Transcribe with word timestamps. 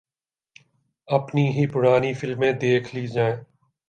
اپنی 1.07 1.45
ہی 1.49 1.65
پرانی 1.67 2.13
فلمیں 2.13 2.51
دیکھ 2.51 2.95
لی 2.95 3.07
جائیں۔ 3.07 3.35